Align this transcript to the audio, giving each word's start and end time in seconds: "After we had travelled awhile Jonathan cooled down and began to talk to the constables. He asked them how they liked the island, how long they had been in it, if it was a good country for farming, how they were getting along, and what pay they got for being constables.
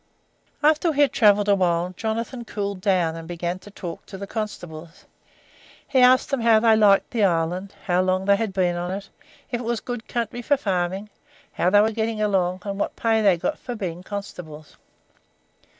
"After 0.63 0.89
we 0.89 0.97
had 1.01 1.11
travelled 1.13 1.47
awhile 1.47 1.93
Jonathan 1.95 2.43
cooled 2.43 2.81
down 2.81 3.15
and 3.15 3.27
began 3.27 3.59
to 3.59 3.69
talk 3.69 4.07
to 4.07 4.17
the 4.17 4.25
constables. 4.25 5.05
He 5.87 5.99
asked 5.99 6.31
them 6.31 6.41
how 6.41 6.59
they 6.59 6.75
liked 6.75 7.11
the 7.11 7.23
island, 7.23 7.75
how 7.85 8.01
long 8.01 8.25
they 8.25 8.35
had 8.35 8.51
been 8.51 8.75
in 8.75 8.89
it, 8.89 9.09
if 9.51 9.59
it 9.59 9.63
was 9.63 9.79
a 9.79 9.83
good 9.83 10.07
country 10.07 10.41
for 10.41 10.57
farming, 10.57 11.11
how 11.51 11.69
they 11.69 11.81
were 11.81 11.91
getting 11.91 12.19
along, 12.19 12.61
and 12.65 12.79
what 12.79 12.95
pay 12.95 13.21
they 13.21 13.37
got 13.37 13.59
for 13.59 13.75
being 13.75 14.01
constables. 14.01 14.75